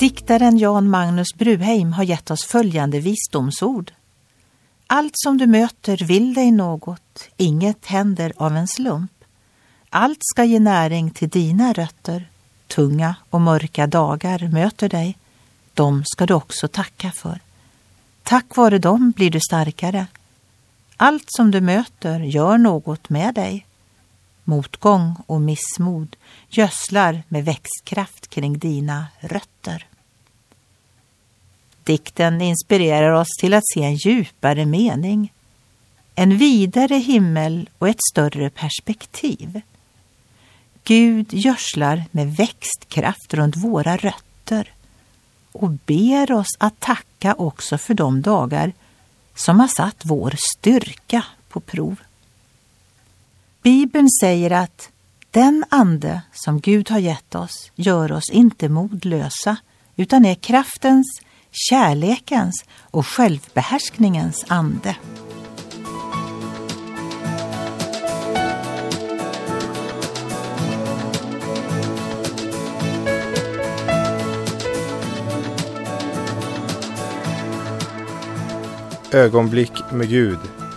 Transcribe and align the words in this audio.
Diktaren 0.00 0.58
Jan 0.58 0.90
Magnus 0.90 1.34
Bruheim 1.34 1.92
har 1.92 2.04
gett 2.04 2.30
oss 2.30 2.44
följande 2.44 3.00
visdomsord. 3.00 3.92
Allt 4.86 5.12
som 5.14 5.38
du 5.38 5.46
möter 5.46 5.96
vill 5.96 6.34
dig 6.34 6.50
något, 6.50 7.28
inget 7.36 7.86
händer 7.86 8.32
av 8.36 8.56
en 8.56 8.68
slump. 8.68 9.12
Allt 9.90 10.18
ska 10.20 10.44
ge 10.44 10.60
näring 10.60 11.10
till 11.10 11.28
dina 11.28 11.72
rötter. 11.72 12.30
Tunga 12.66 13.14
och 13.30 13.40
mörka 13.40 13.86
dagar 13.86 14.48
möter 14.52 14.88
dig. 14.88 15.18
De 15.74 16.04
ska 16.04 16.26
du 16.26 16.34
också 16.34 16.68
tacka 16.68 17.10
för. 17.10 17.40
Tack 18.22 18.56
vare 18.56 18.78
dem 18.78 19.10
blir 19.16 19.30
du 19.30 19.40
starkare. 19.40 20.06
Allt 20.96 21.26
som 21.28 21.50
du 21.50 21.60
möter 21.60 22.20
gör 22.20 22.58
något 22.58 23.10
med 23.10 23.34
dig. 23.34 23.66
Motgång 24.50 25.16
och 25.26 25.40
missmod 25.40 26.16
gödslar 26.48 27.22
med 27.28 27.44
växtkraft 27.44 28.30
kring 28.30 28.58
dina 28.58 29.06
rötter. 29.20 29.86
Dikten 31.84 32.40
inspirerar 32.40 33.12
oss 33.12 33.28
till 33.40 33.54
att 33.54 33.68
se 33.74 33.82
en 33.82 33.94
djupare 33.94 34.66
mening, 34.66 35.32
en 36.14 36.38
vidare 36.38 36.94
himmel 36.94 37.70
och 37.78 37.88
ett 37.88 38.02
större 38.12 38.50
perspektiv. 38.50 39.60
Gud 40.84 41.34
gödslar 41.34 42.04
med 42.10 42.36
växtkraft 42.36 43.34
runt 43.34 43.56
våra 43.56 43.96
rötter 43.96 44.72
och 45.52 45.70
ber 45.70 46.32
oss 46.32 46.56
att 46.58 46.80
tacka 46.80 47.34
också 47.34 47.78
för 47.78 47.94
de 47.94 48.22
dagar 48.22 48.72
som 49.34 49.60
har 49.60 49.68
satt 49.68 50.02
vår 50.04 50.34
styrka 50.36 51.24
på 51.48 51.60
prov. 51.60 51.96
Bibeln 53.62 54.08
säger 54.20 54.50
att 54.50 54.90
den 55.30 55.64
ande 55.68 56.22
som 56.32 56.60
Gud 56.60 56.90
har 56.90 56.98
gett 56.98 57.34
oss 57.34 57.70
gör 57.74 58.12
oss 58.12 58.30
inte 58.30 58.68
modlösa 58.68 59.56
utan 59.96 60.24
är 60.24 60.34
kraftens, 60.34 61.20
kärlekens 61.50 62.64
och 62.80 63.06
självbehärskningens 63.06 64.44
ande. 64.48 64.96
Ögonblick 79.12 79.72
med 79.92 80.08
Gud 80.08 80.38